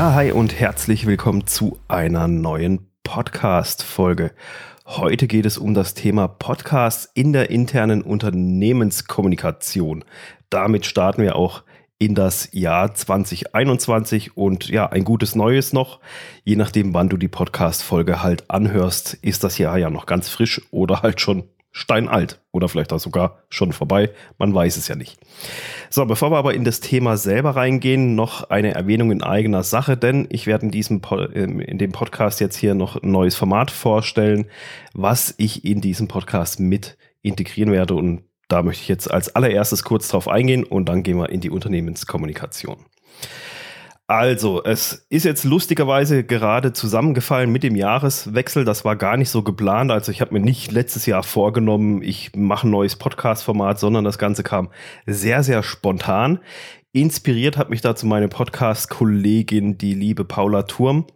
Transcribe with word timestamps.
Ja, 0.00 0.14
hi 0.14 0.32
und 0.32 0.58
herzlich 0.58 1.04
willkommen 1.04 1.46
zu 1.46 1.78
einer 1.86 2.26
neuen 2.26 2.88
Podcast-Folge. 3.02 4.32
Heute 4.86 5.26
geht 5.26 5.44
es 5.44 5.58
um 5.58 5.74
das 5.74 5.92
Thema 5.92 6.26
Podcasts 6.26 7.10
in 7.12 7.34
der 7.34 7.50
internen 7.50 8.00
Unternehmenskommunikation. 8.00 10.06
Damit 10.48 10.86
starten 10.86 11.20
wir 11.20 11.36
auch 11.36 11.64
in 11.98 12.14
das 12.14 12.48
Jahr 12.52 12.94
2021 12.94 14.38
und 14.38 14.70
ja, 14.70 14.88
ein 14.88 15.04
gutes 15.04 15.34
Neues 15.34 15.74
noch. 15.74 16.00
Je 16.44 16.56
nachdem, 16.56 16.94
wann 16.94 17.10
du 17.10 17.18
die 17.18 17.28
Podcast-Folge 17.28 18.22
halt 18.22 18.48
anhörst, 18.48 19.18
ist 19.20 19.44
das 19.44 19.58
Jahr 19.58 19.76
ja 19.76 19.90
noch 19.90 20.06
ganz 20.06 20.30
frisch 20.30 20.62
oder 20.70 21.02
halt 21.02 21.20
schon 21.20 21.44
steinalt 21.72 22.40
oder 22.50 22.68
vielleicht 22.68 22.92
auch 22.92 22.98
sogar 22.98 23.38
schon 23.48 23.72
vorbei. 23.72 24.10
Man 24.38 24.52
weiß 24.52 24.76
es 24.76 24.88
ja 24.88 24.96
nicht. 24.96 25.18
So, 25.88 26.04
bevor 26.04 26.30
wir 26.30 26.38
aber 26.38 26.54
in 26.54 26.64
das 26.64 26.80
Thema 26.80 27.16
selber 27.16 27.50
reingehen, 27.50 28.14
noch 28.14 28.50
eine 28.50 28.74
Erwähnung 28.74 29.12
in 29.12 29.22
eigener 29.22 29.62
Sache, 29.62 29.96
denn 29.96 30.26
ich 30.30 30.46
werde 30.46 30.66
in 30.66 30.72
diesem 30.72 31.00
ähm, 31.34 31.60
in 31.60 31.78
dem 31.78 31.92
Podcast 31.92 32.40
jetzt 32.40 32.56
hier 32.56 32.74
noch 32.74 33.00
ein 33.02 33.10
neues 33.10 33.36
Format 33.36 33.70
vorstellen, 33.70 34.46
was 34.94 35.34
ich 35.38 35.64
in 35.64 35.80
diesem 35.80 36.08
Podcast 36.08 36.58
mit 36.58 36.96
integrieren 37.22 37.72
werde 37.72 37.94
und 37.94 38.24
da 38.48 38.62
möchte 38.62 38.82
ich 38.82 38.88
jetzt 38.88 39.08
als 39.08 39.34
allererstes 39.36 39.84
kurz 39.84 40.08
drauf 40.08 40.26
eingehen 40.26 40.64
und 40.64 40.88
dann 40.88 41.04
gehen 41.04 41.18
wir 41.18 41.28
in 41.28 41.40
die 41.40 41.50
Unternehmenskommunikation. 41.50 42.78
Also, 44.10 44.64
es 44.64 45.06
ist 45.08 45.24
jetzt 45.24 45.44
lustigerweise 45.44 46.24
gerade 46.24 46.72
zusammengefallen 46.72 47.48
mit 47.52 47.62
dem 47.62 47.76
Jahreswechsel. 47.76 48.64
Das 48.64 48.84
war 48.84 48.96
gar 48.96 49.16
nicht 49.16 49.30
so 49.30 49.44
geplant. 49.44 49.92
Also, 49.92 50.10
ich 50.10 50.20
habe 50.20 50.32
mir 50.32 50.40
nicht 50.40 50.72
letztes 50.72 51.06
Jahr 51.06 51.22
vorgenommen, 51.22 52.02
ich 52.02 52.34
mache 52.34 52.66
ein 52.66 52.72
neues 52.72 52.96
Podcast-Format, 52.96 53.78
sondern 53.78 54.02
das 54.02 54.18
Ganze 54.18 54.42
kam 54.42 54.70
sehr, 55.06 55.44
sehr 55.44 55.62
spontan. 55.62 56.40
Inspiriert 56.90 57.56
hat 57.56 57.70
mich 57.70 57.82
dazu 57.82 58.04
meine 58.04 58.26
Podcast-Kollegin, 58.26 59.78
die 59.78 59.94
liebe 59.94 60.24
Paula 60.24 60.64
Turm. 60.64 61.06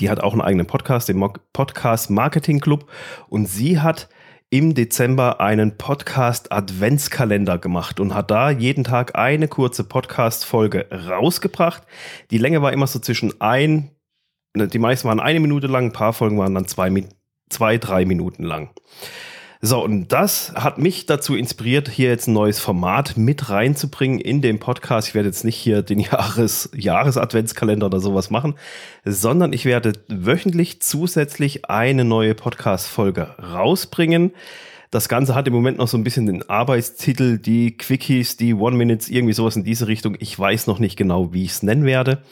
Die 0.00 0.08
hat 0.08 0.20
auch 0.20 0.32
einen 0.32 0.40
eigenen 0.40 0.66
Podcast, 0.66 1.10
den 1.10 1.22
Podcast 1.52 2.08
Marketing 2.08 2.60
Club. 2.60 2.88
Und 3.28 3.44
sie 3.44 3.78
hat 3.78 4.08
im 4.50 4.74
Dezember 4.74 5.40
einen 5.40 5.76
Podcast-Adventskalender 5.76 7.58
gemacht 7.58 7.98
und 7.98 8.14
hat 8.14 8.30
da 8.30 8.50
jeden 8.50 8.84
Tag 8.84 9.16
eine 9.16 9.48
kurze 9.48 9.82
Podcast-Folge 9.82 10.86
rausgebracht. 11.08 11.82
Die 12.30 12.38
Länge 12.38 12.62
war 12.62 12.72
immer 12.72 12.86
so 12.86 13.00
zwischen 13.00 13.40
ein, 13.40 13.90
die 14.54 14.78
meisten 14.78 15.08
waren 15.08 15.20
eine 15.20 15.40
Minute 15.40 15.66
lang, 15.66 15.86
ein 15.86 15.92
paar 15.92 16.12
Folgen 16.12 16.38
waren 16.38 16.54
dann 16.54 16.66
zwei, 16.66 16.92
zwei 17.50 17.78
drei 17.78 18.04
Minuten 18.04 18.44
lang. 18.44 18.70
So, 19.66 19.82
und 19.82 20.12
das 20.12 20.52
hat 20.54 20.78
mich 20.78 21.06
dazu 21.06 21.34
inspiriert, 21.34 21.88
hier 21.88 22.08
jetzt 22.10 22.28
ein 22.28 22.34
neues 22.34 22.60
Format 22.60 23.16
mit 23.16 23.50
reinzubringen 23.50 24.20
in 24.20 24.40
den 24.40 24.60
Podcast. 24.60 25.08
Ich 25.08 25.14
werde 25.16 25.28
jetzt 25.28 25.42
nicht 25.42 25.56
hier 25.56 25.82
den 25.82 25.98
Jahres, 25.98 26.70
Jahres-Adventskalender 26.72 27.86
oder 27.86 27.98
sowas 27.98 28.30
machen, 28.30 28.54
sondern 29.04 29.52
ich 29.52 29.64
werde 29.64 29.94
wöchentlich 30.06 30.82
zusätzlich 30.82 31.68
eine 31.68 32.04
neue 32.04 32.36
Podcast-Folge 32.36 33.34
rausbringen. 33.42 34.30
Das 34.96 35.10
Ganze 35.10 35.34
hat 35.34 35.46
im 35.46 35.52
Moment 35.52 35.76
noch 35.76 35.88
so 35.88 35.98
ein 35.98 36.04
bisschen 36.04 36.24
den 36.24 36.48
Arbeitstitel, 36.48 37.36
die 37.36 37.76
Quickies, 37.76 38.38
die 38.38 38.54
One-Minutes, 38.54 39.10
irgendwie 39.10 39.34
sowas 39.34 39.54
in 39.54 39.62
diese 39.62 39.88
Richtung. 39.88 40.16
Ich 40.20 40.38
weiß 40.38 40.68
noch 40.68 40.78
nicht 40.78 40.96
genau, 40.96 41.34
wie 41.34 41.44
ich 41.44 41.50
es 41.50 41.62
nennen 41.62 41.84
werde. 41.84 42.22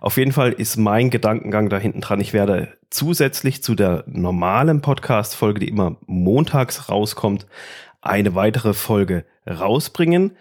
Auf 0.00 0.16
jeden 0.16 0.32
Fall 0.32 0.52
ist 0.52 0.78
mein 0.78 1.10
Gedankengang 1.10 1.68
da 1.68 1.76
hinten 1.76 2.00
dran. 2.00 2.18
Ich 2.22 2.32
werde 2.32 2.68
zusätzlich 2.88 3.62
zu 3.62 3.74
der 3.74 4.04
normalen 4.06 4.80
Podcast-Folge, 4.80 5.60
die 5.60 5.68
immer 5.68 5.96
montags 6.06 6.88
rauskommt, 6.88 7.46
eine 8.00 8.34
weitere 8.34 8.72
Folge 8.72 9.26
rausbringen 9.46 10.38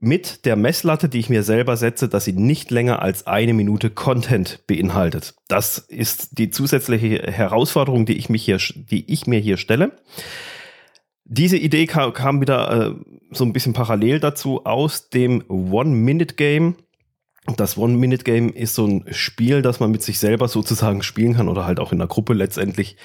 mit 0.00 0.44
der 0.44 0.56
Messlatte, 0.56 1.08
die 1.08 1.20
ich 1.20 1.30
mir 1.30 1.42
selber 1.42 1.78
setze, 1.78 2.06
dass 2.06 2.26
sie 2.26 2.34
nicht 2.34 2.70
länger 2.70 3.00
als 3.00 3.26
eine 3.26 3.54
Minute 3.54 3.88
Content 3.88 4.60
beinhaltet. 4.66 5.32
Das 5.48 5.78
ist 5.78 6.36
die 6.36 6.50
zusätzliche 6.50 7.22
Herausforderung, 7.32 8.04
die 8.04 8.18
ich, 8.18 8.28
mich 8.28 8.44
hier, 8.44 8.58
die 8.58 9.10
ich 9.10 9.26
mir 9.26 9.40
hier 9.40 9.56
stelle. 9.56 9.92
Diese 11.24 11.56
Idee 11.56 11.86
kam, 11.86 12.12
kam 12.12 12.40
wieder 12.40 12.70
äh, 12.70 12.94
so 13.30 13.44
ein 13.44 13.52
bisschen 13.52 13.72
parallel 13.72 14.20
dazu 14.20 14.64
aus 14.64 15.08
dem 15.08 15.42
One-Minute-Game. 15.48 16.76
Das 17.56 17.78
One-Minute-Game 17.78 18.50
ist 18.50 18.74
so 18.74 18.86
ein 18.86 19.04
Spiel, 19.10 19.62
das 19.62 19.80
man 19.80 19.90
mit 19.90 20.02
sich 20.02 20.18
selber 20.18 20.48
sozusagen 20.48 21.02
spielen 21.02 21.34
kann 21.34 21.48
oder 21.48 21.66
halt 21.66 21.80
auch 21.80 21.92
in 21.92 21.98
der 21.98 22.08
Gruppe 22.08 22.34
letztendlich, 22.34 22.96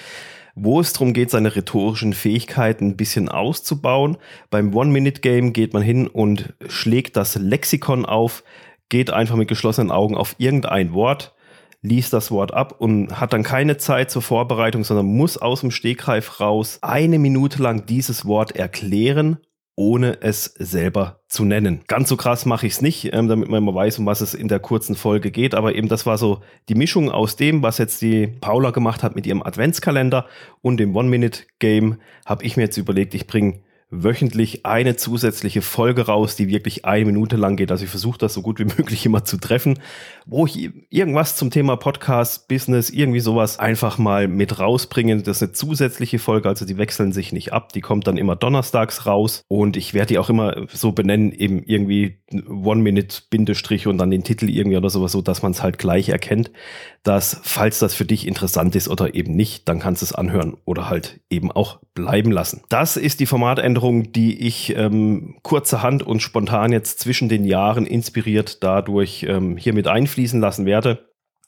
wo 0.55 0.81
es 0.81 0.91
darum 0.91 1.13
geht, 1.13 1.29
seine 1.29 1.55
rhetorischen 1.55 2.13
Fähigkeiten 2.13 2.87
ein 2.87 2.97
bisschen 2.97 3.29
auszubauen. 3.29 4.17
Beim 4.49 4.73
One-Minute-Game 4.73 5.53
geht 5.53 5.73
man 5.73 5.81
hin 5.81 6.07
und 6.07 6.53
schlägt 6.67 7.15
das 7.15 7.35
Lexikon 7.35 8.05
auf, 8.05 8.43
geht 8.89 9.11
einfach 9.11 9.35
mit 9.35 9.47
geschlossenen 9.47 9.91
Augen 9.91 10.15
auf 10.15 10.35
irgendein 10.39 10.93
Wort, 10.93 11.33
liest 11.81 12.13
das 12.13 12.31
Wort 12.31 12.53
ab 12.53 12.75
und 12.79 13.19
hat 13.19 13.33
dann 13.33 13.43
keine 13.43 13.77
Zeit 13.77 14.11
zur 14.11 14.21
Vorbereitung, 14.21 14.83
sondern 14.83 15.05
muss 15.05 15.37
aus 15.37 15.61
dem 15.61 15.71
Stegreif 15.71 16.39
raus 16.39 16.79
eine 16.81 17.19
Minute 17.19 17.61
lang 17.61 17.85
dieses 17.85 18.25
Wort 18.25 18.55
erklären, 18.55 19.37
ohne 19.75 20.21
es 20.21 20.43
selber 20.57 21.21
zu 21.29 21.45
nennen. 21.45 21.81
Ganz 21.87 22.09
so 22.09 22.17
krass 22.17 22.45
mache 22.45 22.67
ich 22.67 22.73
es 22.73 22.81
nicht, 22.81 23.13
ähm, 23.13 23.29
damit 23.29 23.47
man 23.47 23.63
immer 23.63 23.73
weiß, 23.73 23.99
um 23.99 24.05
was 24.05 24.19
es 24.19 24.33
in 24.33 24.49
der 24.49 24.59
kurzen 24.59 24.93
Folge 24.93 25.31
geht. 25.31 25.55
Aber 25.55 25.73
eben 25.73 25.87
das 25.87 26.05
war 26.05 26.17
so 26.17 26.41
die 26.67 26.75
Mischung 26.75 27.09
aus 27.09 27.37
dem, 27.37 27.63
was 27.63 27.77
jetzt 27.77 28.01
die 28.01 28.27
Paula 28.27 28.71
gemacht 28.71 29.03
hat 29.03 29.15
mit 29.15 29.25
ihrem 29.25 29.41
Adventskalender 29.41 30.25
und 30.61 30.81
dem 30.81 30.93
One-Minute-Game, 30.97 31.95
habe 32.25 32.43
ich 32.43 32.57
mir 32.57 32.63
jetzt 32.63 32.75
überlegt, 32.75 33.13
ich 33.13 33.25
bringe 33.25 33.61
wöchentlich 33.91 34.67
eine 34.67 34.95
zusätzliche 34.95 35.63
Folge 35.63 36.05
raus, 36.05 36.35
die 36.35 36.47
wirklich 36.47 36.85
eine 36.85 37.05
Minute 37.05 37.37
lang 37.37 37.55
geht. 37.55 37.71
Also 37.71 37.85
ich 37.85 37.89
versuche 37.89 38.19
das 38.19 38.35
so 38.35 38.43
gut 38.43 38.59
wie 38.59 38.65
möglich 38.77 39.05
immer 39.05 39.23
zu 39.23 39.37
treffen, 39.37 39.79
wo 40.27 40.45
ich 40.45 40.69
irgendwas 40.89 41.35
zum 41.35 41.49
Thema 41.49 41.75
Podcast, 41.75 42.47
Business, 42.47 42.91
irgendwie 42.91 43.19
sowas 43.19 43.57
einfach 43.57 43.97
mal 43.97 44.27
mit 44.27 44.59
rausbringe. 44.59 45.17
Das 45.23 45.37
ist 45.37 45.43
eine 45.43 45.51
zusätzliche 45.53 46.19
Folge, 46.19 46.49
also 46.49 46.65
die 46.65 46.77
wechseln 46.77 47.11
sich 47.11 47.33
nicht 47.33 47.51
ab. 47.51 47.73
Die 47.73 47.81
kommt 47.81 48.05
dann 48.05 48.17
immer 48.17 48.35
donnerstags 48.35 49.07
raus 49.07 49.43
und 49.47 49.75
ich 49.75 49.95
werde 49.95 50.09
die 50.09 50.19
auch 50.19 50.29
immer 50.29 50.67
so 50.71 50.91
benennen, 50.91 51.31
eben 51.31 51.63
irgendwie 51.63 52.19
One-Minute-Bindestrich 52.31 53.87
und 53.87 53.97
dann 53.97 54.11
den 54.11 54.23
Titel 54.23 54.49
irgendwie 54.49 54.77
oder 54.77 54.91
sowas, 54.91 55.13
so 55.13 55.23
dass 55.23 55.41
man 55.41 55.51
es 55.51 55.63
halt 55.63 55.79
gleich 55.79 56.09
erkennt, 56.09 56.51
dass 57.01 57.39
falls 57.41 57.79
das 57.79 57.95
für 57.95 58.05
dich 58.05 58.27
interessant 58.27 58.75
ist 58.75 58.87
oder 58.87 59.15
eben 59.15 59.35
nicht, 59.35 59.67
dann 59.67 59.79
kannst 59.79 60.03
du 60.03 60.05
es 60.05 60.13
anhören 60.13 60.57
oder 60.65 60.89
halt 60.89 61.21
eben 61.31 61.51
auch 61.51 61.79
bleiben 61.95 62.31
lassen. 62.31 62.61
Das 62.69 62.97
ist 62.97 63.19
die 63.19 63.25
Formatänderung 63.25 63.78
Veränderung, 63.79 64.11
die 64.11 64.45
ich 64.45 64.75
ähm, 64.75 65.35
kurzerhand 65.41 66.03
und 66.03 66.21
spontan 66.21 66.73
jetzt 66.73 66.99
zwischen 66.99 67.29
den 67.29 67.45
Jahren 67.45 67.85
inspiriert 67.85 68.61
dadurch 68.61 69.25
ähm, 69.27 69.55
hier 69.55 69.73
einfließen 69.87 70.41
lassen 70.41 70.65
werde. 70.65 71.07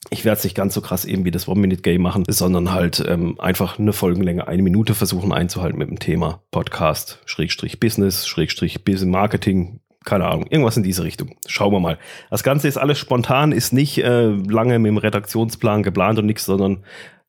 Ich 0.09 0.23
werde 0.23 0.37
es 0.37 0.43
nicht 0.45 0.55
ganz 0.55 0.73
so 0.73 0.81
krass 0.81 1.03
eben 1.03 1.25
wie 1.25 1.31
das 1.31 1.49
One-Minute-Game 1.49 2.01
machen, 2.01 2.23
sondern 2.27 2.71
halt 2.71 3.03
ähm, 3.05 3.37
einfach 3.39 3.77
eine 3.77 3.91
Folgenlänge, 3.91 4.47
eine 4.47 4.61
Minute 4.63 4.95
versuchen 4.95 5.33
einzuhalten 5.33 5.77
mit 5.77 5.89
dem 5.89 5.99
Thema 5.99 6.41
Podcast, 6.51 7.19
Schrägstrich 7.25 7.79
Business, 7.81 8.25
Schrägstrich 8.25 8.85
Business 8.85 9.11
Marketing, 9.11 9.81
keine 10.05 10.25
Ahnung, 10.25 10.47
irgendwas 10.49 10.77
in 10.77 10.83
diese 10.83 11.03
Richtung. 11.03 11.35
Schauen 11.47 11.73
wir 11.73 11.81
mal. 11.81 11.99
Das 12.29 12.43
Ganze 12.43 12.69
ist 12.69 12.77
alles 12.77 12.97
spontan, 12.97 13.51
ist 13.51 13.73
nicht 13.73 13.97
äh, 13.97 14.29
lange 14.29 14.79
mit 14.79 14.89
dem 14.89 14.97
Redaktionsplan 14.97 15.83
geplant 15.83 16.17
und 16.17 16.25
nichts, 16.27 16.45
sondern 16.45 16.85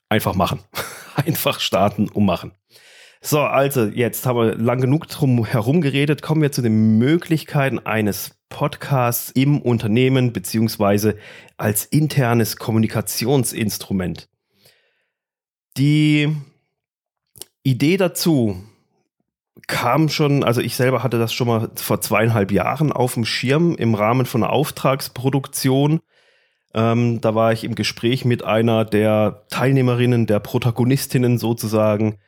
einfach 0.09 0.35
machen. 0.35 0.61
einfach 1.17 1.59
starten 1.59 2.09
und 2.09 2.25
machen. 2.25 2.53
So, 3.25 3.39
also 3.39 3.85
jetzt 3.85 4.27
haben 4.27 4.37
wir 4.37 4.57
lang 4.57 4.81
genug 4.81 5.07
drum 5.07 5.45
herum 5.45 5.81
geredet. 5.81 6.23
Kommen 6.23 6.43
wir 6.43 6.51
zu 6.51 6.61
den 6.61 6.99
Möglichkeiten 6.99 7.79
eines 7.79 8.35
Podcasts 8.49 9.31
im 9.31 9.63
Unternehmen 9.63 10.33
beziehungsweise 10.33 11.17
als 11.57 11.85
internes 11.85 12.57
Kommunikationsinstrument. 12.57 14.29
Die 15.77 16.35
Idee 17.63 17.97
dazu 17.97 18.61
kam 19.69 20.09
schon, 20.09 20.43
also 20.43 20.61
ich 20.61 20.75
selber 20.75 21.05
hatte 21.05 21.21
das 21.21 21.33
schon 21.33 21.47
mal 21.47 21.71
vor 21.77 22.01
zweieinhalb 22.01 22.51
Jahren 22.51 22.91
auf 22.91 23.15
dem 23.15 23.25
Schirm 23.25 23.77
im 23.77 23.95
Rahmen 23.95 24.27
von 24.27 24.43
einer 24.43 24.53
Auftragsproduktion. 24.53 26.01
Ähm, 26.75 27.21
da 27.21 27.37
war 27.37 27.53
ich 27.53 27.63
im 27.63 27.77
Gespräch 27.77 28.25
mit 28.25 28.43
einer 28.43 28.85
der 28.85 29.45
Teilnehmerinnen, 29.49 30.27
der 30.27 30.41
Protagonistinnen 30.41 31.39
sozusagen 31.39 32.19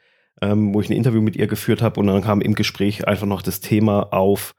ähm, 0.43 0.75
wo 0.75 0.81
ich 0.81 0.89
ein 0.89 0.97
Interview 0.97 1.21
mit 1.21 1.37
ihr 1.37 1.47
geführt 1.47 1.83
habe 1.83 2.01
und 2.01 2.07
dann 2.07 2.23
kam 2.23 2.41
im 2.41 2.55
Gespräch 2.55 3.07
einfach 3.07 3.27
noch 3.27 3.43
das 3.43 3.61
Thema 3.61 4.13
auf, 4.13 4.55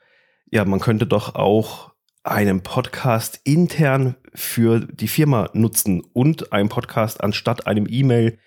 ja, 0.51 0.65
man 0.65 0.79
könnte 0.79 1.07
doch 1.07 1.35
auch 1.35 1.91
einen 2.23 2.61
Podcast 2.61 3.39
intern 3.43 4.15
für 4.33 4.79
die 4.79 5.07
Firma 5.07 5.49
nutzen 5.53 6.01
und 6.13 6.51
einen 6.51 6.69
Podcast 6.69 7.23
anstatt 7.23 7.67
einem 7.67 7.87
E-Mail 7.89 8.39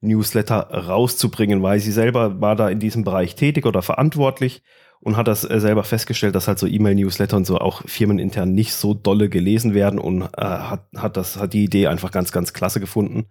Newsletter 0.00 0.56
rauszubringen, 0.70 1.62
weil 1.62 1.78
sie 1.78 1.92
selber 1.92 2.40
war 2.40 2.56
da 2.56 2.68
in 2.68 2.80
diesem 2.80 3.04
Bereich 3.04 3.34
tätig 3.34 3.66
oder 3.66 3.82
verantwortlich 3.82 4.62
und 5.00 5.16
hat 5.16 5.28
das 5.28 5.48
äh, 5.48 5.60
selber 5.60 5.84
festgestellt, 5.84 6.34
dass 6.34 6.48
halt 6.48 6.58
so 6.58 6.66
E-Mail-Newsletter 6.66 7.36
und 7.36 7.46
so 7.46 7.58
auch 7.58 7.82
firmenintern 7.86 8.52
nicht 8.52 8.74
so 8.74 8.94
dolle 8.94 9.28
gelesen 9.28 9.74
werden 9.74 9.98
und 9.98 10.22
äh, 10.22 10.26
hat, 10.36 10.86
hat 10.96 11.16
das, 11.16 11.36
hat 11.36 11.52
die 11.52 11.64
Idee 11.64 11.86
einfach 11.86 12.10
ganz, 12.10 12.32
ganz 12.32 12.52
klasse 12.52 12.80
gefunden. 12.80 13.26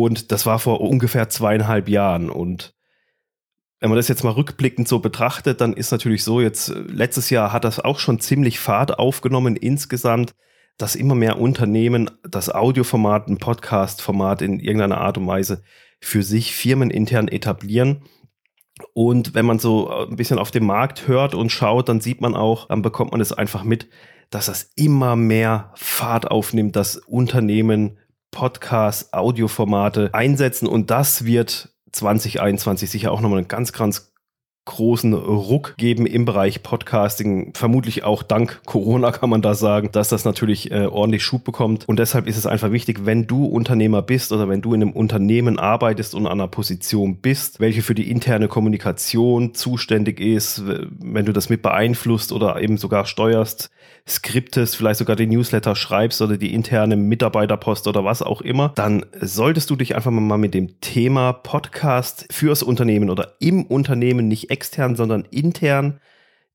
Und 0.00 0.32
das 0.32 0.46
war 0.46 0.58
vor 0.58 0.80
ungefähr 0.80 1.28
zweieinhalb 1.28 1.86
Jahren. 1.86 2.30
Und 2.30 2.72
wenn 3.78 3.90
man 3.90 3.98
das 3.98 4.08
jetzt 4.08 4.24
mal 4.24 4.30
rückblickend 4.30 4.88
so 4.88 5.00
betrachtet, 5.00 5.60
dann 5.60 5.74
ist 5.74 5.92
natürlich 5.92 6.24
so, 6.24 6.40
jetzt 6.40 6.70
äh, 6.70 6.78
letztes 6.78 7.28
Jahr 7.28 7.52
hat 7.52 7.64
das 7.64 7.78
auch 7.78 7.98
schon 7.98 8.18
ziemlich 8.18 8.58
Fahrt 8.58 8.98
aufgenommen 8.98 9.54
insgesamt. 9.54 10.34
dass 10.78 10.96
immer 10.96 11.14
mehr 11.14 11.38
Unternehmen 11.38 12.10
das 12.26 12.48
Audioformat, 12.48 13.28
ein 13.28 13.36
Podcast-Format 13.36 14.40
in 14.40 14.58
irgendeiner 14.58 15.02
Art 15.02 15.18
und 15.18 15.26
Weise 15.26 15.62
für 16.00 16.22
sich 16.22 16.54
firmenintern 16.54 17.28
etablieren. 17.28 18.04
Und 18.94 19.34
wenn 19.34 19.44
man 19.44 19.58
so 19.58 19.90
ein 19.90 20.16
bisschen 20.16 20.38
auf 20.38 20.50
den 20.50 20.64
Markt 20.64 21.06
hört 21.06 21.34
und 21.34 21.52
schaut, 21.52 21.90
dann 21.90 22.00
sieht 22.00 22.22
man 22.22 22.34
auch, 22.34 22.68
dann 22.68 22.80
bekommt 22.80 23.12
man 23.12 23.20
es 23.20 23.32
einfach 23.32 23.62
mit, 23.62 23.88
dass 24.30 24.46
das 24.46 24.72
immer 24.74 25.14
mehr 25.14 25.72
Fahrt 25.74 26.30
aufnimmt, 26.30 26.74
dass 26.74 26.96
Unternehmen 26.96 27.98
Podcasts, 28.32 29.12
Audioformate 29.12 30.10
einsetzen 30.12 30.66
und 30.66 30.90
das 30.90 31.24
wird 31.24 31.68
2021 31.92 32.90
sicher 32.90 33.12
auch 33.12 33.20
nochmal 33.20 33.38
ein 33.38 33.48
ganz, 33.48 33.72
ganz 33.72 34.11
großen 34.64 35.12
Ruck 35.12 35.74
geben 35.76 36.06
im 36.06 36.24
Bereich 36.24 36.62
Podcasting. 36.62 37.52
Vermutlich 37.54 38.04
auch 38.04 38.22
dank 38.22 38.60
Corona 38.64 39.10
kann 39.10 39.28
man 39.28 39.42
da 39.42 39.54
sagen, 39.54 39.90
dass 39.90 40.08
das 40.08 40.24
natürlich 40.24 40.70
äh, 40.70 40.86
ordentlich 40.86 41.24
Schub 41.24 41.42
bekommt. 41.42 41.88
Und 41.88 41.98
deshalb 41.98 42.28
ist 42.28 42.36
es 42.36 42.46
einfach 42.46 42.70
wichtig, 42.70 43.04
wenn 43.04 43.26
du 43.26 43.44
Unternehmer 43.44 44.02
bist 44.02 44.30
oder 44.30 44.48
wenn 44.48 44.62
du 44.62 44.72
in 44.72 44.82
einem 44.82 44.92
Unternehmen 44.92 45.58
arbeitest 45.58 46.14
und 46.14 46.26
an 46.26 46.32
einer 46.32 46.48
Position 46.48 47.16
bist, 47.16 47.58
welche 47.58 47.82
für 47.82 47.94
die 47.94 48.08
interne 48.10 48.46
Kommunikation 48.46 49.54
zuständig 49.54 50.20
ist, 50.20 50.62
wenn 50.64 51.26
du 51.26 51.32
das 51.32 51.48
mit 51.48 51.62
beeinflusst 51.62 52.30
oder 52.30 52.60
eben 52.60 52.76
sogar 52.76 53.06
steuerst, 53.06 53.70
skriptest, 54.08 54.76
vielleicht 54.76 54.98
sogar 54.98 55.16
den 55.16 55.30
Newsletter 55.30 55.76
schreibst 55.76 56.22
oder 56.22 56.36
die 56.36 56.54
interne 56.54 56.96
Mitarbeiterpost 56.96 57.86
oder 57.86 58.04
was 58.04 58.22
auch 58.22 58.40
immer, 58.40 58.72
dann 58.74 59.04
solltest 59.20 59.70
du 59.70 59.76
dich 59.76 59.94
einfach 59.96 60.10
mal 60.10 60.38
mit 60.38 60.54
dem 60.54 60.80
Thema 60.80 61.32
Podcast 61.32 62.26
fürs 62.30 62.62
Unternehmen 62.62 63.10
oder 63.10 63.34
im 63.38 63.64
Unternehmen 63.64 64.28
nicht 64.28 64.51
extern, 64.52 64.94
sondern 64.94 65.24
intern 65.30 66.00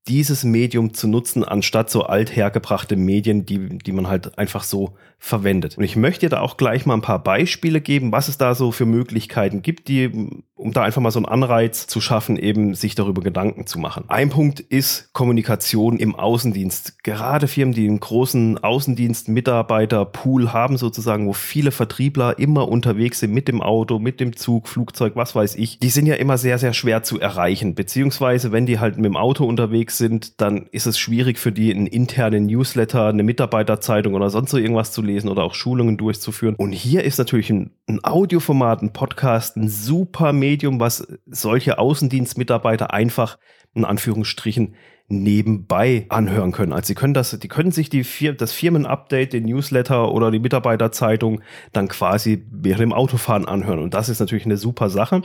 dieses 0.08 0.42
Medium 0.42 0.94
zu 0.94 1.06
nutzen, 1.06 1.44
anstatt 1.44 1.90
so 1.90 2.04
althergebrachte 2.04 2.96
Medien, 2.96 3.44
die, 3.44 3.78
die 3.78 3.92
man 3.92 4.08
halt 4.08 4.38
einfach 4.38 4.62
so 4.62 4.96
verwendet. 5.18 5.76
Und 5.76 5.84
ich 5.84 5.96
möchte 5.96 6.30
da 6.30 6.40
auch 6.40 6.56
gleich 6.56 6.86
mal 6.86 6.94
ein 6.94 7.02
paar 7.02 7.22
Beispiele 7.22 7.82
geben, 7.82 8.10
was 8.10 8.28
es 8.28 8.38
da 8.38 8.54
so 8.54 8.72
für 8.72 8.86
Möglichkeiten 8.86 9.60
gibt, 9.60 9.88
die, 9.88 10.30
um 10.58 10.72
da 10.72 10.82
einfach 10.82 11.00
mal 11.00 11.10
so 11.10 11.18
einen 11.18 11.26
Anreiz 11.26 11.86
zu 11.86 12.00
schaffen, 12.00 12.36
eben 12.36 12.74
sich 12.74 12.94
darüber 12.94 13.22
Gedanken 13.22 13.66
zu 13.66 13.78
machen. 13.78 14.04
Ein 14.08 14.30
Punkt 14.30 14.60
ist 14.60 15.12
Kommunikation 15.12 15.98
im 15.98 16.14
Außendienst. 16.14 17.04
Gerade 17.04 17.46
Firmen, 17.48 17.74
die 17.74 17.86
einen 17.86 18.00
großen 18.00 18.58
Außendienst-Mitarbeiter-Pool 18.58 20.52
haben, 20.52 20.76
sozusagen, 20.76 21.26
wo 21.26 21.32
viele 21.32 21.70
Vertriebler 21.70 22.38
immer 22.38 22.68
unterwegs 22.68 23.20
sind 23.20 23.32
mit 23.32 23.48
dem 23.48 23.62
Auto, 23.62 23.98
mit 23.98 24.20
dem 24.20 24.36
Zug, 24.36 24.68
Flugzeug, 24.68 25.14
was 25.14 25.34
weiß 25.34 25.54
ich, 25.54 25.78
die 25.78 25.90
sind 25.90 26.06
ja 26.06 26.16
immer 26.16 26.38
sehr, 26.38 26.58
sehr 26.58 26.72
schwer 26.72 27.02
zu 27.02 27.20
erreichen. 27.20 27.74
Beziehungsweise, 27.74 28.52
wenn 28.52 28.66
die 28.66 28.80
halt 28.80 28.96
mit 28.96 29.06
dem 29.06 29.16
Auto 29.16 29.44
unterwegs 29.44 29.96
sind, 29.96 30.40
dann 30.40 30.66
ist 30.72 30.86
es 30.86 30.98
schwierig 30.98 31.38
für 31.38 31.52
die, 31.52 31.72
einen 31.72 31.86
internen 31.86 32.46
Newsletter, 32.46 33.06
eine 33.06 33.22
Mitarbeiterzeitung 33.22 34.14
oder 34.14 34.30
sonst 34.30 34.50
so 34.50 34.58
irgendwas 34.58 34.92
zu 34.92 35.02
lesen 35.02 35.28
oder 35.28 35.44
auch 35.44 35.54
Schulungen 35.54 35.96
durchzuführen. 35.96 36.56
Und 36.56 36.72
hier 36.72 37.04
ist 37.04 37.18
natürlich 37.18 37.50
ein, 37.50 37.70
ein 37.86 38.02
Audioformat, 38.02 38.82
ein 38.82 38.92
Podcast, 38.92 39.56
ein 39.56 39.68
super 39.68 40.32
Medium, 40.48 40.80
was 40.80 41.06
solche 41.26 41.78
Außendienstmitarbeiter 41.78 42.92
einfach 42.94 43.38
in 43.74 43.84
Anführungsstrichen 43.84 44.74
nebenbei 45.10 46.06
anhören 46.10 46.52
können. 46.52 46.72
Also 46.72 46.88
sie 46.88 46.94
können 46.94 47.14
das, 47.14 47.38
die 47.38 47.48
können 47.48 47.70
sich 47.70 47.88
die 47.88 48.04
das 48.36 48.52
Firmenupdate, 48.52 49.32
den 49.32 49.44
Newsletter 49.44 50.12
oder 50.12 50.30
die 50.30 50.38
Mitarbeiterzeitung 50.38 51.40
dann 51.72 51.88
quasi 51.88 52.44
während 52.50 52.80
dem 52.80 52.92
Autofahren 52.92 53.46
anhören. 53.46 53.78
Und 53.78 53.94
das 53.94 54.08
ist 54.08 54.20
natürlich 54.20 54.44
eine 54.44 54.58
super 54.58 54.90
Sache. 54.90 55.22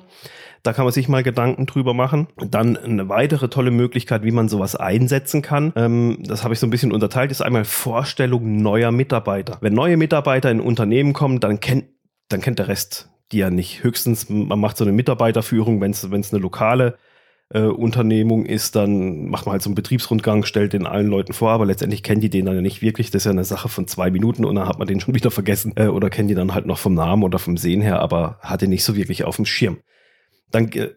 Da 0.62 0.72
kann 0.72 0.86
man 0.86 0.94
sich 0.94 1.10
mal 1.10 1.24
Gedanken 1.24 1.66
drüber 1.66 1.94
machen. 1.94 2.28
Dann 2.38 2.78
eine 2.78 3.10
weitere 3.10 3.50
tolle 3.50 3.72
Möglichkeit, 3.72 4.24
wie 4.24 4.32
man 4.32 4.48
sowas 4.48 4.78
einsetzen 4.78 5.42
kann. 5.42 5.74
Ähm, 5.76 6.20
das 6.22 6.44
habe 6.44 6.54
ich 6.54 6.60
so 6.62 6.68
ein 6.68 6.70
bisschen 6.70 6.94
unterteilt, 6.94 7.32
ist 7.32 7.42
einmal 7.42 7.66
Vorstellung 7.66 8.62
neuer 8.62 8.92
Mitarbeiter. 8.92 9.58
Wenn 9.60 9.74
neue 9.74 9.98
Mitarbeiter 9.98 10.50
in 10.50 10.62
Unternehmen 10.62 11.12
kommen, 11.12 11.42
dann 11.42 11.60
kennt, 11.60 11.86
dann 12.30 12.40
kennt 12.40 12.60
der 12.60 12.70
Rest 12.70 13.13
die 13.34 13.40
ja 13.40 13.50
nicht. 13.50 13.84
Höchstens, 13.84 14.30
man 14.30 14.60
macht 14.60 14.78
so 14.78 14.84
eine 14.86 14.94
Mitarbeiterführung, 14.94 15.82
wenn 15.82 15.92
es 15.92 16.04
eine 16.04 16.42
lokale 16.42 16.98
äh, 17.50 17.62
Unternehmung 17.62 18.46
ist, 18.46 18.76
dann 18.76 19.28
macht 19.28 19.46
man 19.46 19.54
halt 19.54 19.62
so 19.62 19.70
einen 19.70 19.76
Betriebsrundgang, 19.76 20.44
stellt 20.44 20.74
den 20.74 20.88
allen 20.88 21.08
Leuten 21.08 21.34
vor, 21.34 21.52
aber 21.52 21.66
letztendlich 21.66 22.04
kennen 22.04 22.22
die 22.22 22.30
den 22.30 22.46
dann 22.46 22.56
ja 22.56 22.62
nicht 22.62 22.82
wirklich. 22.82 23.12
Das 23.12 23.22
ist 23.22 23.26
ja 23.26 23.32
eine 23.32 23.44
Sache 23.44 23.70
von 23.70 23.88
zwei 23.88 24.10
Minuten 24.12 24.46
und 24.46 24.56
dann 24.56 24.68
hat 24.68 24.80
man 24.80 24.88
den 24.88 25.00
schon 25.02 25.16
wieder 25.16 25.32
vergessen 25.32 25.74
äh, 25.76 25.88
oder 25.88 26.10
kennen 26.10 26.28
die 26.28 26.36
dann 26.36 26.54
halt 26.54 26.66
noch 26.66 26.80
vom 26.80 26.94
Namen 26.94 27.24
oder 27.24 27.40
vom 27.40 27.58
Sehen 27.58 27.82
her, 27.82 28.00
aber 28.00 28.38
hat 28.42 28.62
den 28.62 28.70
nicht 28.70 28.84
so 28.84 28.96
wirklich 28.96 29.24
auf 29.24 29.36
dem 29.36 29.46
Schirm. 29.46 29.78
Dann 30.52 30.72
äh, 30.72 30.90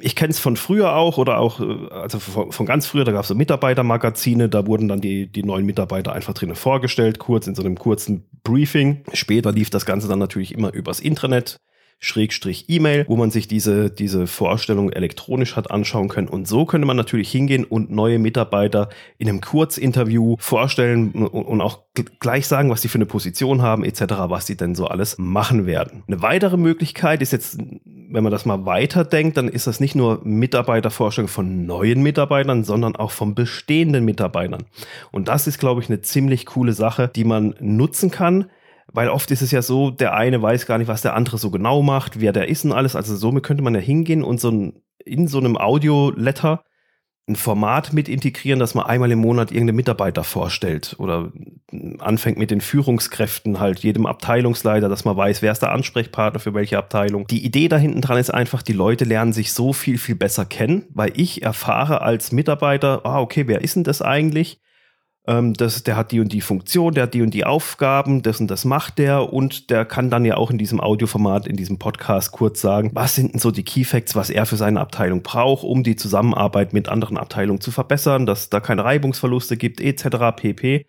ich 0.00 0.16
kenne 0.16 0.32
es 0.32 0.40
von 0.40 0.56
früher 0.56 0.96
auch 0.96 1.18
oder 1.18 1.38
auch, 1.38 1.60
äh, 1.60 1.88
also 1.90 2.18
von, 2.18 2.52
von 2.52 2.66
ganz 2.66 2.86
früher, 2.86 3.04
da 3.04 3.12
gab 3.12 3.22
es 3.22 3.28
so 3.28 3.34
Mitarbeitermagazine, 3.34 4.48
da 4.48 4.66
wurden 4.66 4.88
dann 4.88 5.00
die, 5.00 5.26
die 5.26 5.42
neuen 5.44 5.66
Mitarbeiter 5.66 6.12
einfach 6.12 6.34
drinnen 6.34 6.56
vorgestellt, 6.56 7.18
kurz 7.18 7.46
in 7.46 7.54
so 7.54 7.62
einem 7.62 7.78
kurzen 7.78 8.28
Briefing. 8.42 9.04
Später 9.12 9.52
lief 9.52 9.70
das 9.70 9.86
Ganze 9.86 10.08
dann 10.08 10.18
natürlich 10.18 10.52
immer 10.52 10.72
übers 10.72 11.00
Intranet. 11.00 11.58
Schrägstrich 11.98 12.66
E-Mail, 12.68 13.06
wo 13.08 13.16
man 13.16 13.30
sich 13.30 13.48
diese, 13.48 13.90
diese 13.90 14.26
Vorstellung 14.26 14.90
elektronisch 14.90 15.56
hat 15.56 15.70
anschauen 15.70 16.08
können. 16.08 16.28
Und 16.28 16.46
so 16.46 16.66
könnte 16.66 16.86
man 16.86 16.96
natürlich 16.96 17.30
hingehen 17.30 17.64
und 17.64 17.90
neue 17.90 18.18
Mitarbeiter 18.18 18.88
in 19.18 19.28
einem 19.28 19.40
Kurzinterview 19.40 20.36
vorstellen 20.38 21.12
und 21.12 21.60
auch 21.60 21.84
gleich 22.20 22.46
sagen, 22.46 22.70
was 22.70 22.82
die 22.82 22.88
für 22.88 22.98
eine 22.98 23.06
Position 23.06 23.62
haben, 23.62 23.84
etc., 23.84 24.02
was 24.28 24.46
die 24.46 24.56
denn 24.56 24.74
so 24.74 24.86
alles 24.86 25.16
machen 25.18 25.66
werden. 25.66 26.02
Eine 26.06 26.22
weitere 26.22 26.56
Möglichkeit 26.56 27.22
ist 27.22 27.32
jetzt, 27.32 27.58
wenn 27.58 28.22
man 28.22 28.32
das 28.32 28.44
mal 28.44 28.66
weiterdenkt, 28.66 29.36
dann 29.36 29.48
ist 29.48 29.66
das 29.66 29.80
nicht 29.80 29.94
nur 29.94 30.20
Mitarbeitervorstellung 30.24 31.28
von 31.28 31.66
neuen 31.66 32.02
Mitarbeitern, 32.02 32.64
sondern 32.64 32.96
auch 32.96 33.12
von 33.12 33.34
bestehenden 33.34 34.04
Mitarbeitern. 34.04 34.64
Und 35.10 35.28
das 35.28 35.46
ist, 35.46 35.58
glaube 35.58 35.80
ich, 35.80 35.88
eine 35.88 36.02
ziemlich 36.02 36.46
coole 36.46 36.72
Sache, 36.72 37.10
die 37.14 37.24
man 37.24 37.54
nutzen 37.60 38.10
kann 38.10 38.46
weil 38.94 39.08
oft 39.08 39.30
ist 39.32 39.42
es 39.42 39.50
ja 39.50 39.60
so, 39.60 39.90
der 39.90 40.14
eine 40.14 40.40
weiß 40.40 40.66
gar 40.66 40.78
nicht, 40.78 40.86
was 40.86 41.02
der 41.02 41.14
andere 41.14 41.36
so 41.36 41.50
genau 41.50 41.82
macht, 41.82 42.20
wer 42.20 42.32
der 42.32 42.48
ist 42.48 42.64
und 42.64 42.72
alles. 42.72 42.94
Also 42.94 43.16
somit 43.16 43.42
könnte 43.42 43.64
man 43.64 43.74
ja 43.74 43.80
hingehen 43.80 44.22
und 44.22 44.40
so 44.40 44.50
ein, 44.50 44.82
in 45.04 45.26
so 45.26 45.38
einem 45.38 45.58
Audio-Letter 45.58 46.62
ein 47.26 47.34
Format 47.36 47.92
mit 47.92 48.08
integrieren, 48.08 48.60
dass 48.60 48.74
man 48.74 48.86
einmal 48.86 49.10
im 49.10 49.18
Monat 49.18 49.50
irgendeinen 49.50 49.76
Mitarbeiter 49.76 50.22
vorstellt 50.22 50.94
oder 50.98 51.32
anfängt 51.98 52.38
mit 52.38 52.52
den 52.52 52.60
Führungskräften, 52.60 53.58
halt 53.58 53.80
jedem 53.80 54.06
Abteilungsleiter, 54.06 54.88
dass 54.88 55.04
man 55.04 55.16
weiß, 55.16 55.42
wer 55.42 55.50
ist 55.50 55.62
der 55.62 55.72
Ansprechpartner 55.72 56.38
für 56.38 56.54
welche 56.54 56.78
Abteilung. 56.78 57.26
Die 57.26 57.44
Idee 57.44 57.68
da 57.68 57.78
hinten 57.78 58.02
dran 58.02 58.18
ist 58.18 58.32
einfach, 58.32 58.62
die 58.62 58.74
Leute 58.74 59.04
lernen 59.04 59.32
sich 59.32 59.54
so 59.54 59.72
viel, 59.72 59.98
viel 59.98 60.14
besser 60.14 60.44
kennen, 60.44 60.84
weil 60.90 61.12
ich 61.16 61.42
erfahre 61.42 62.02
als 62.02 62.30
Mitarbeiter, 62.30 63.04
ah, 63.04 63.20
okay, 63.20 63.48
wer 63.48 63.62
ist 63.62 63.74
denn 63.74 63.84
das 63.84 64.02
eigentlich? 64.02 64.60
Ähm, 65.26 65.54
das, 65.54 65.82
der 65.82 65.96
hat 65.96 66.12
die 66.12 66.20
und 66.20 66.32
die 66.32 66.40
Funktion, 66.40 66.94
der 66.94 67.04
hat 67.04 67.14
die 67.14 67.22
und 67.22 67.32
die 67.32 67.44
Aufgaben, 67.44 68.22
das 68.22 68.40
und 68.40 68.50
das 68.50 68.64
macht 68.64 68.98
der 68.98 69.32
und 69.32 69.70
der 69.70 69.84
kann 69.84 70.10
dann 70.10 70.24
ja 70.24 70.36
auch 70.36 70.50
in 70.50 70.58
diesem 70.58 70.80
Audioformat, 70.80 71.46
in 71.46 71.56
diesem 71.56 71.78
Podcast 71.78 72.32
kurz 72.32 72.60
sagen, 72.60 72.90
was 72.92 73.14
sind 73.14 73.32
denn 73.32 73.40
so 73.40 73.50
die 73.50 73.62
Key 73.62 73.84
Facts, 73.84 74.14
was 74.14 74.30
er 74.30 74.44
für 74.46 74.56
seine 74.56 74.80
Abteilung 74.80 75.22
braucht, 75.22 75.64
um 75.64 75.82
die 75.82 75.96
Zusammenarbeit 75.96 76.72
mit 76.72 76.88
anderen 76.88 77.16
Abteilungen 77.16 77.60
zu 77.60 77.70
verbessern, 77.70 78.26
dass 78.26 78.50
da 78.50 78.60
keine 78.60 78.84
Reibungsverluste 78.84 79.56
gibt, 79.56 79.80
etc. 79.80 80.36
pp. 80.36 80.86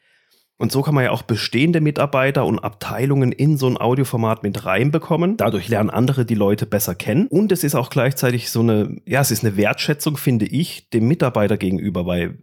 Und 0.58 0.72
so 0.72 0.82
kann 0.82 0.96
man 0.96 1.04
ja 1.04 1.12
auch 1.12 1.24
bestehende 1.24 1.82
Mitarbeiter 1.82 2.46
und 2.46 2.60
Abteilungen 2.60 3.34
in 3.34 3.58
so 3.58 3.68
ein 3.68 3.77
Audioformat 3.77 4.42
mit 4.42 4.65
reinbekommen. 4.65 5.36
Dadurch 5.36 5.68
lernen 5.68 5.89
andere 5.89 6.25
die 6.25 6.36
Leute 6.36 6.65
besser 6.65 6.96
kennen. 6.96 7.27
Und 7.27 7.51
es 7.51 7.65
ist 7.65 7.75
auch 7.75 7.89
gleichzeitig 7.89 8.50
so 8.50 8.62
eine, 8.62 9.01
ja, 9.06 9.20
es 9.20 9.32
ist 9.32 9.44
eine 9.44 9.58
Wertschätzung, 9.58 10.15
finde 10.15 10.46
ich, 10.46 10.89
dem 10.92 11.10
Mitarbeiter 11.10 11.58
gegenüber, 11.58 12.06
weil 12.06 12.38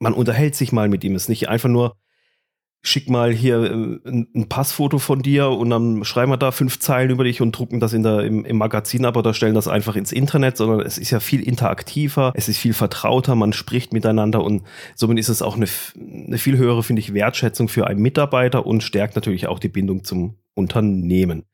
man 0.00 0.14
unterhält 0.14 0.56
sich 0.56 0.72
mal 0.72 0.88
mit 0.88 1.04
ihm. 1.04 1.14
Es 1.14 1.24
ist 1.24 1.28
nicht 1.28 1.48
einfach 1.48 1.68
nur, 1.68 1.96
schick 2.82 3.10
mal 3.10 3.32
hier 3.32 3.62
äh, 3.62 4.08
ein, 4.08 4.48
Passfoto 4.48 4.98
von 4.98 5.20
dir 5.20 5.48
und 5.50 5.70
dann 5.70 6.02
schreiben 6.04 6.32
wir 6.32 6.38
da 6.38 6.50
fünf 6.50 6.80
Zeilen 6.80 7.10
über 7.10 7.24
dich 7.24 7.42
und 7.42 7.52
drucken 7.52 7.78
das 7.78 7.92
in 7.92 8.02
der, 8.02 8.20
im, 8.20 8.44
im 8.44 8.56
Magazin 8.56 9.04
ab 9.04 9.16
oder 9.16 9.34
stellen 9.34 9.54
das 9.54 9.68
einfach 9.68 9.96
ins 9.96 10.12
Internet, 10.12 10.56
sondern 10.56 10.80
es 10.80 10.96
ist 10.96 11.10
ja 11.10 11.20
viel 11.20 11.42
interaktiver, 11.42 12.32
es 12.34 12.48
ist 12.48 12.56
viel 12.56 12.72
vertrauter, 12.72 13.34
man 13.34 13.52
spricht 13.52 13.92
miteinander 13.92 14.42
und 14.42 14.62
somit 14.94 15.18
ist 15.18 15.28
es 15.28 15.42
auch 15.42 15.56
eine, 15.56 15.66
eine 15.98 16.38
viel 16.38 16.56
höhere, 16.56 16.82
finde 16.82 17.00
ich, 17.00 17.12
Wertschätzung 17.12 17.68
für 17.68 17.86
einen 17.86 18.00
Mitarbeiter 18.00 18.64
und 18.64 18.82
stärkt 18.82 19.14
natürlich 19.14 19.46
auch 19.46 19.58
die 19.58 19.68
Bindung 19.68 20.02
zum 20.04 20.38
Unternehmen. 20.54 21.44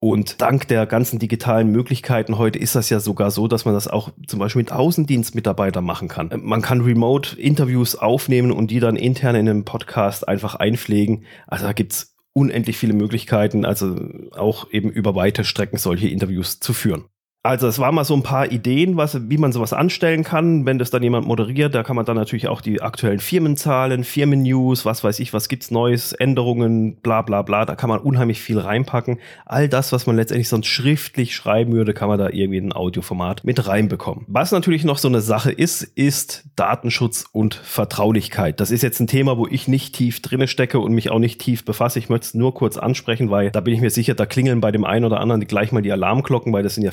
Und 0.00 0.40
dank 0.40 0.68
der 0.68 0.86
ganzen 0.86 1.18
digitalen 1.18 1.72
Möglichkeiten 1.72 2.38
heute 2.38 2.58
ist 2.58 2.76
das 2.76 2.88
ja 2.88 3.00
sogar 3.00 3.32
so, 3.32 3.48
dass 3.48 3.64
man 3.64 3.74
das 3.74 3.88
auch 3.88 4.12
zum 4.28 4.38
Beispiel 4.38 4.60
mit 4.62 4.70
Außendienstmitarbeitern 4.70 5.84
machen 5.84 6.06
kann. 6.06 6.30
Man 6.42 6.62
kann 6.62 6.82
Remote-Interviews 6.82 7.96
aufnehmen 7.96 8.52
und 8.52 8.70
die 8.70 8.78
dann 8.78 8.94
intern 8.94 9.34
in 9.34 9.48
einem 9.48 9.64
Podcast 9.64 10.28
einfach 10.28 10.54
einpflegen. 10.54 11.24
Also 11.48 11.66
da 11.66 11.72
gibt's 11.72 12.14
unendlich 12.32 12.78
viele 12.78 12.92
Möglichkeiten, 12.92 13.64
also 13.64 13.96
auch 14.36 14.70
eben 14.70 14.90
über 14.90 15.16
weite 15.16 15.42
Strecken 15.42 15.78
solche 15.78 16.06
Interviews 16.06 16.60
zu 16.60 16.72
führen. 16.72 17.06
Also 17.48 17.66
es 17.66 17.78
waren 17.78 17.94
mal 17.94 18.04
so 18.04 18.14
ein 18.14 18.22
paar 18.22 18.52
Ideen, 18.52 18.98
was, 18.98 19.30
wie 19.30 19.38
man 19.38 19.52
sowas 19.52 19.72
anstellen 19.72 20.22
kann, 20.22 20.66
wenn 20.66 20.78
das 20.78 20.90
dann 20.90 21.02
jemand 21.02 21.26
moderiert. 21.26 21.74
Da 21.74 21.82
kann 21.82 21.96
man 21.96 22.04
dann 22.04 22.16
natürlich 22.16 22.46
auch 22.46 22.60
die 22.60 22.82
aktuellen 22.82 23.20
Firmenzahlen, 23.20 24.04
Firmennews, 24.04 24.84
was 24.84 25.02
weiß 25.02 25.18
ich, 25.20 25.32
was 25.32 25.48
gibt's 25.48 25.70
Neues, 25.70 26.12
Änderungen, 26.12 26.96
bla 26.96 27.22
bla 27.22 27.40
bla. 27.40 27.64
Da 27.64 27.74
kann 27.74 27.88
man 27.88 28.00
unheimlich 28.00 28.42
viel 28.42 28.58
reinpacken. 28.58 29.18
All 29.46 29.66
das, 29.66 29.92
was 29.92 30.06
man 30.06 30.16
letztendlich 30.16 30.50
sonst 30.50 30.66
schriftlich 30.66 31.34
schreiben 31.34 31.72
würde, 31.72 31.94
kann 31.94 32.10
man 32.10 32.18
da 32.18 32.28
irgendwie 32.28 32.58
in 32.58 32.66
ein 32.66 32.72
Audioformat 32.74 33.44
mit 33.44 33.66
reinbekommen. 33.66 34.26
Was 34.28 34.52
natürlich 34.52 34.84
noch 34.84 34.98
so 34.98 35.08
eine 35.08 35.22
Sache 35.22 35.50
ist, 35.50 35.84
ist 35.84 36.44
Datenschutz 36.54 37.24
und 37.32 37.54
Vertraulichkeit. 37.54 38.60
Das 38.60 38.70
ist 38.70 38.82
jetzt 38.82 39.00
ein 39.00 39.06
Thema, 39.06 39.38
wo 39.38 39.46
ich 39.46 39.68
nicht 39.68 39.94
tief 39.94 40.20
drinne 40.20 40.48
stecke 40.48 40.80
und 40.80 40.92
mich 40.92 41.08
auch 41.10 41.18
nicht 41.18 41.40
tief 41.40 41.64
befasse. 41.64 41.98
Ich 41.98 42.10
möchte 42.10 42.26
es 42.26 42.34
nur 42.34 42.52
kurz 42.52 42.76
ansprechen, 42.76 43.30
weil 43.30 43.50
da 43.50 43.62
bin 43.62 43.72
ich 43.72 43.80
mir 43.80 43.88
sicher, 43.88 44.14
da 44.14 44.26
klingeln 44.26 44.60
bei 44.60 44.70
dem 44.70 44.84
einen 44.84 45.06
oder 45.06 45.20
anderen 45.20 45.46
gleich 45.46 45.72
mal 45.72 45.80
die 45.80 45.92
Alarmglocken, 45.92 46.52
weil 46.52 46.62
das 46.62 46.74
sind 46.74 46.84
ja 46.84 46.90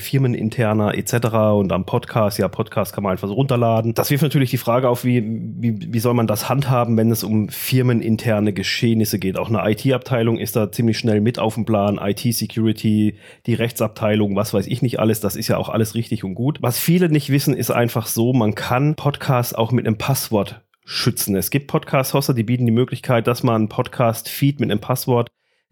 firmeninterner 0.50 0.94
etc. 0.96 1.26
und 1.58 1.72
am 1.72 1.84
Podcast, 1.84 2.38
ja, 2.38 2.48
Podcast 2.48 2.94
kann 2.94 3.04
man 3.04 3.12
einfach 3.12 3.28
so 3.28 3.34
runterladen. 3.34 3.94
Das 3.94 4.10
wirft 4.10 4.22
natürlich 4.22 4.50
die 4.50 4.58
Frage 4.58 4.88
auf, 4.88 5.04
wie, 5.04 5.22
wie, 5.24 5.92
wie 5.92 5.98
soll 5.98 6.14
man 6.14 6.26
das 6.26 6.48
handhaben, 6.48 6.96
wenn 6.96 7.10
es 7.10 7.24
um 7.24 7.48
firmeninterne 7.48 8.52
Geschehnisse 8.52 9.18
geht. 9.18 9.38
Auch 9.38 9.48
eine 9.48 9.68
IT-Abteilung 9.70 10.38
ist 10.38 10.56
da 10.56 10.70
ziemlich 10.70 10.98
schnell 10.98 11.20
mit 11.20 11.38
auf 11.38 11.54
dem 11.54 11.64
Plan. 11.64 11.98
IT-Security, 12.02 13.16
die 13.46 13.54
Rechtsabteilung, 13.54 14.36
was 14.36 14.54
weiß 14.54 14.66
ich 14.66 14.82
nicht 14.82 15.00
alles, 15.00 15.20
das 15.20 15.36
ist 15.36 15.48
ja 15.48 15.56
auch 15.56 15.68
alles 15.68 15.94
richtig 15.94 16.24
und 16.24 16.34
gut. 16.34 16.58
Was 16.60 16.78
viele 16.78 17.08
nicht 17.08 17.30
wissen, 17.30 17.54
ist 17.54 17.70
einfach 17.70 18.06
so, 18.06 18.32
man 18.32 18.54
kann 18.54 18.94
Podcasts 18.94 19.54
auch 19.54 19.72
mit 19.72 19.86
einem 19.86 19.98
Passwort 19.98 20.62
schützen. 20.84 21.34
Es 21.34 21.50
gibt 21.50 21.66
Podcast-Hoster, 21.66 22.32
die 22.32 22.44
bieten 22.44 22.64
die 22.64 22.72
Möglichkeit, 22.72 23.26
dass 23.26 23.42
man 23.42 23.56
einen 23.56 23.68
Podcast-Feed 23.68 24.60
mit 24.60 24.70
einem 24.70 24.80
Passwort 24.80 25.28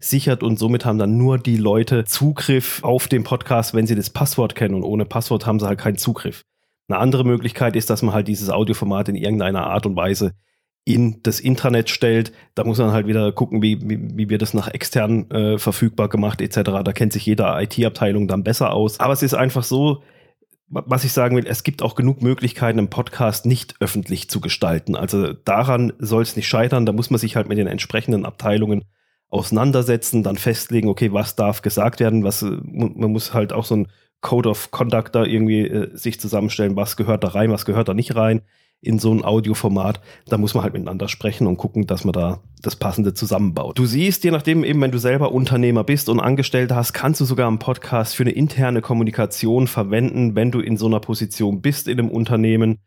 sichert 0.09 0.43
und 0.43 0.57
somit 0.57 0.85
haben 0.85 0.97
dann 0.97 1.17
nur 1.17 1.37
die 1.37 1.57
Leute 1.57 2.05
Zugriff 2.05 2.83
auf 2.83 3.07
den 3.07 3.23
Podcast, 3.23 3.73
wenn 3.73 3.87
sie 3.87 3.95
das 3.95 4.09
Passwort 4.09 4.55
kennen 4.55 4.75
und 4.75 4.83
ohne 4.83 5.05
Passwort 5.05 5.45
haben 5.45 5.59
sie 5.59 5.67
halt 5.67 5.79
keinen 5.79 5.97
Zugriff. 5.97 6.43
Eine 6.87 6.99
andere 6.99 7.23
Möglichkeit 7.23 7.75
ist, 7.75 7.89
dass 7.89 8.01
man 8.01 8.13
halt 8.13 8.27
dieses 8.27 8.49
Audioformat 8.49 9.09
in 9.09 9.15
irgendeiner 9.15 9.67
Art 9.67 9.85
und 9.85 9.95
Weise 9.95 10.33
in 10.85 11.21
das 11.23 11.39
Intranet 11.39 11.89
stellt. 11.89 12.31
Da 12.53 12.63
muss 12.63 12.77
man 12.77 12.91
halt 12.91 13.07
wieder 13.07 13.31
gucken, 13.31 13.63
wie, 13.63 13.81
wie, 13.81 14.17
wie 14.17 14.29
wird 14.29 14.43
das 14.43 14.53
nach 14.53 14.67
extern 14.67 15.29
äh, 15.31 15.57
verfügbar 15.57 16.09
gemacht 16.09 16.41
etc. 16.41 16.61
Da 16.83 16.93
kennt 16.93 17.11
sich 17.11 17.25
jede 17.25 17.43
IT-Abteilung 17.43 18.27
dann 18.27 18.43
besser 18.43 18.71
aus. 18.71 18.99
Aber 18.99 19.13
es 19.13 19.23
ist 19.23 19.33
einfach 19.33 19.63
so, 19.63 20.03
was 20.67 21.03
ich 21.03 21.11
sagen 21.11 21.35
will, 21.35 21.45
es 21.47 21.63
gibt 21.63 21.81
auch 21.81 21.95
genug 21.95 22.21
Möglichkeiten, 22.21 22.77
einen 22.77 22.89
Podcast 22.89 23.45
nicht 23.47 23.75
öffentlich 23.79 24.29
zu 24.29 24.41
gestalten. 24.41 24.95
Also 24.95 25.33
daran 25.33 25.93
soll 25.97 26.21
es 26.21 26.35
nicht 26.35 26.47
scheitern. 26.47 26.85
Da 26.85 26.91
muss 26.91 27.09
man 27.09 27.19
sich 27.19 27.35
halt 27.35 27.49
mit 27.49 27.57
den 27.57 27.67
entsprechenden 27.67 28.25
Abteilungen 28.25 28.83
auseinandersetzen, 29.29 30.23
dann 30.23 30.37
festlegen, 30.37 30.89
okay, 30.89 31.11
was 31.11 31.35
darf 31.35 31.61
gesagt 31.61 31.99
werden, 31.99 32.23
was 32.23 32.41
man 32.41 33.11
muss 33.11 33.33
halt 33.33 33.53
auch 33.53 33.65
so 33.65 33.75
ein 33.75 33.87
Code 34.21 34.49
of 34.49 34.71
Conduct 34.71 35.13
da 35.13 35.23
irgendwie 35.23 35.67
äh, 35.67 35.95
sich 35.95 36.19
zusammenstellen, 36.19 36.75
was 36.75 36.97
gehört 36.97 37.23
da 37.23 37.29
rein, 37.29 37.51
was 37.51 37.65
gehört 37.65 37.89
da 37.89 37.93
nicht 37.93 38.15
rein 38.15 38.41
in 38.81 38.99
so 38.99 39.11
ein 39.11 39.23
Audioformat. 39.23 39.99
Da 40.27 40.37
muss 40.37 40.53
man 40.53 40.63
halt 40.63 40.73
miteinander 40.73 41.07
sprechen 41.07 41.47
und 41.47 41.57
gucken, 41.57 41.87
dass 41.87 42.03
man 42.05 42.13
da 42.13 42.39
das 42.61 42.75
Passende 42.75 43.13
zusammenbaut. 43.13 43.77
Du 43.77 43.85
siehst, 43.85 44.23
je 44.23 44.31
nachdem 44.31 44.63
eben, 44.63 44.81
wenn 44.81 44.91
du 44.91 44.97
selber 44.97 45.31
Unternehmer 45.31 45.83
bist 45.83 46.09
und 46.09 46.19
Angestellte 46.19 46.75
hast, 46.75 46.93
kannst 46.93 47.21
du 47.21 47.25
sogar 47.25 47.47
einen 47.47 47.59
Podcast 47.59 48.15
für 48.15 48.23
eine 48.23 48.31
interne 48.31 48.81
Kommunikation 48.81 49.67
verwenden, 49.67 50.35
wenn 50.35 50.51
du 50.51 50.59
in 50.59 50.77
so 50.77 50.85
einer 50.85 50.99
Position 50.99 51.61
bist 51.61 51.87
in 51.87 51.99
einem 51.99 52.09
Unternehmen. 52.09 52.79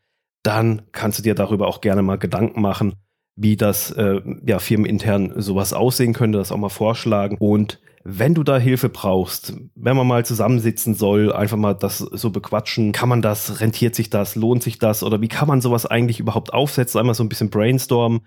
Dann 0.42 0.82
kannst 0.92 1.18
du 1.18 1.22
dir 1.22 1.34
darüber 1.34 1.66
auch 1.66 1.80
gerne 1.80 2.02
mal 2.02 2.16
Gedanken 2.16 2.60
machen, 2.60 2.94
wie 3.38 3.56
das 3.56 3.92
äh, 3.92 4.20
ja, 4.44 4.58
firmenintern 4.58 5.32
sowas 5.36 5.72
aussehen 5.72 6.12
könnte, 6.12 6.38
das 6.38 6.50
auch 6.50 6.56
mal 6.56 6.68
vorschlagen. 6.68 7.36
Und 7.38 7.80
wenn 8.02 8.34
du 8.34 8.42
da 8.42 8.58
Hilfe 8.58 8.88
brauchst, 8.88 9.54
wenn 9.74 9.96
man 9.96 10.06
mal 10.06 10.24
zusammensitzen 10.24 10.94
soll, 10.94 11.32
einfach 11.32 11.56
mal 11.56 11.74
das 11.74 11.98
so 11.98 12.30
bequatschen, 12.30 12.92
kann 12.92 13.08
man 13.08 13.22
das, 13.22 13.60
rentiert 13.60 13.94
sich 13.94 14.10
das, 14.10 14.34
lohnt 14.34 14.62
sich 14.62 14.78
das? 14.78 15.02
Oder 15.02 15.20
wie 15.20 15.28
kann 15.28 15.46
man 15.46 15.60
sowas 15.60 15.86
eigentlich 15.86 16.18
überhaupt 16.18 16.52
aufsetzen, 16.52 16.98
einmal 16.98 17.14
so 17.14 17.22
ein 17.22 17.28
bisschen 17.28 17.50
brainstormen, 17.50 18.20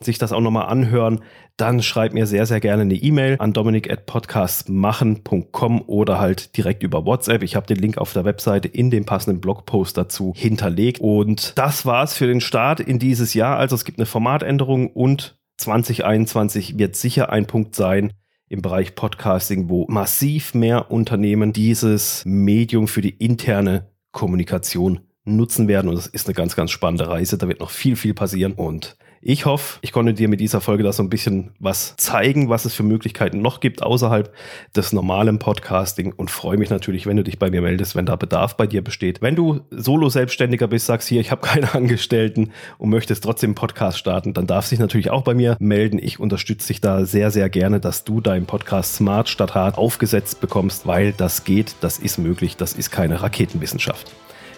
sich 0.00 0.18
das 0.18 0.32
auch 0.32 0.40
nochmal 0.40 0.66
anhören, 0.66 1.20
dann 1.56 1.80
schreib 1.82 2.14
mir 2.14 2.26
sehr, 2.26 2.46
sehr 2.46 2.58
gerne 2.60 2.82
eine 2.82 2.94
E-Mail 2.94 3.36
an 3.38 3.52
dominik.podcastmachen.com 3.52 5.82
oder 5.82 6.18
halt 6.18 6.56
direkt 6.56 6.82
über 6.82 7.06
WhatsApp. 7.06 7.44
Ich 7.44 7.54
habe 7.54 7.66
den 7.66 7.76
Link 7.76 7.98
auf 7.98 8.12
der 8.12 8.24
Webseite 8.24 8.66
in 8.68 8.90
dem 8.90 9.04
passenden 9.04 9.40
Blogpost 9.40 9.96
dazu 9.96 10.32
hinterlegt. 10.36 11.00
Und 11.00 11.56
das 11.56 11.86
war's 11.86 12.16
für 12.16 12.26
den 12.26 12.40
Start 12.40 12.80
in 12.80 12.98
dieses 12.98 13.34
Jahr. 13.34 13.56
Also 13.56 13.76
es 13.76 13.84
gibt 13.84 13.98
eine 13.98 14.06
Formatänderung 14.06 14.90
und 14.90 15.38
2021 15.58 16.76
wird 16.78 16.96
sicher 16.96 17.30
ein 17.30 17.46
Punkt 17.46 17.76
sein, 17.76 18.12
im 18.48 18.62
Bereich 18.62 18.94
Podcasting, 18.94 19.68
wo 19.68 19.86
massiv 19.88 20.54
mehr 20.54 20.90
Unternehmen 20.90 21.52
dieses 21.52 22.22
Medium 22.24 22.88
für 22.88 23.00
die 23.00 23.10
interne 23.10 23.90
Kommunikation 24.12 25.00
nutzen 25.24 25.68
werden. 25.68 25.88
Und 25.88 25.96
das 25.96 26.06
ist 26.06 26.26
eine 26.26 26.34
ganz, 26.34 26.54
ganz 26.54 26.70
spannende 26.70 27.08
Reise. 27.08 27.38
Da 27.38 27.48
wird 27.48 27.60
noch 27.60 27.70
viel, 27.70 27.96
viel 27.96 28.14
passieren. 28.14 28.52
Und 28.52 28.96
ich 29.26 29.46
hoffe, 29.46 29.78
ich 29.80 29.90
konnte 29.90 30.12
dir 30.12 30.28
mit 30.28 30.38
dieser 30.40 30.60
Folge 30.60 30.82
da 30.82 30.92
so 30.92 31.02
ein 31.02 31.08
bisschen 31.08 31.52
was 31.58 31.96
zeigen, 31.96 32.50
was 32.50 32.66
es 32.66 32.74
für 32.74 32.82
Möglichkeiten 32.82 33.40
noch 33.40 33.60
gibt 33.60 33.82
außerhalb 33.82 34.30
des 34.76 34.92
normalen 34.92 35.38
Podcasting 35.38 36.12
und 36.12 36.30
freue 36.30 36.58
mich 36.58 36.68
natürlich, 36.68 37.06
wenn 37.06 37.16
du 37.16 37.24
dich 37.24 37.38
bei 37.38 37.50
mir 37.50 37.62
meldest, 37.62 37.96
wenn 37.96 38.04
da 38.04 38.16
Bedarf 38.16 38.58
bei 38.58 38.66
dir 38.66 38.84
besteht. 38.84 39.22
Wenn 39.22 39.34
du 39.34 39.62
Solo-Selbstständiger 39.70 40.68
bist, 40.68 40.84
sagst 40.84 41.08
hier, 41.08 41.22
ich 41.22 41.30
habe 41.30 41.40
keine 41.46 41.72
Angestellten 41.72 42.50
und 42.76 42.90
möchtest 42.90 43.24
trotzdem 43.24 43.48
einen 43.48 43.54
Podcast 43.54 43.98
starten, 43.98 44.34
dann 44.34 44.46
darfst 44.46 44.70
du 44.70 44.74
dich 44.74 44.80
natürlich 44.80 45.10
auch 45.10 45.22
bei 45.22 45.32
mir 45.32 45.56
melden. 45.58 45.98
Ich 45.98 46.20
unterstütze 46.20 46.68
dich 46.68 46.82
da 46.82 47.06
sehr, 47.06 47.30
sehr 47.30 47.48
gerne, 47.48 47.80
dass 47.80 48.04
du 48.04 48.20
deinen 48.20 48.44
Podcast 48.44 48.96
Smart 48.96 49.30
statt 49.30 49.54
Hard 49.54 49.78
aufgesetzt 49.78 50.42
bekommst, 50.42 50.86
weil 50.86 51.12
das 51.12 51.44
geht, 51.44 51.76
das 51.80 51.98
ist 51.98 52.18
möglich, 52.18 52.58
das 52.58 52.74
ist 52.74 52.90
keine 52.90 53.22
Raketenwissenschaft. 53.22 54.12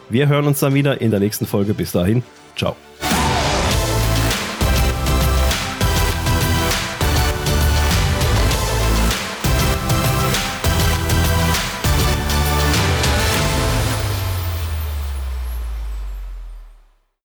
Wir 0.08 0.26
hören 0.26 0.48
uns 0.48 0.58
dann 0.58 0.74
wieder 0.74 1.00
in 1.00 1.12
der 1.12 1.20
nächsten 1.20 1.46
Folge. 1.46 1.72
Bis 1.72 1.92
dahin, 1.92 2.24
ciao. 2.56 2.74